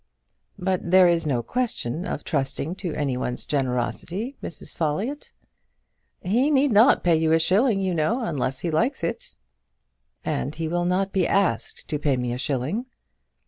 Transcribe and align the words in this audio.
"But 0.57 0.89
there 0.89 1.07
is 1.07 1.27
no 1.27 1.43
question 1.43 2.07
of 2.07 2.23
trusting 2.23 2.73
to 2.77 2.91
any 2.95 3.17
one's 3.17 3.45
generosity, 3.45 4.35
Mrs. 4.41 4.73
Folliott." 4.73 5.31
"He 6.23 6.49
need 6.49 6.71
not 6.71 7.03
pay 7.03 7.15
you 7.17 7.33
a 7.33 7.37
shilling, 7.39 7.79
you 7.79 7.93
know, 7.93 8.23
unless 8.23 8.61
he 8.61 8.71
likes 8.71 9.03
it." 9.03 9.35
"And 10.25 10.55
he 10.55 10.67
will 10.67 10.85
not 10.85 11.13
be 11.13 11.27
asked 11.27 11.87
to 11.89 11.99
pay 11.99 12.17
me 12.17 12.33
a 12.33 12.39
shilling." 12.39 12.87